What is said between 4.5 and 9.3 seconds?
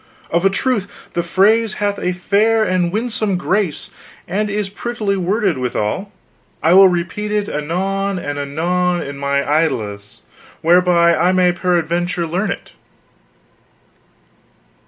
prettily worded withal. I will repeat it anon and anon in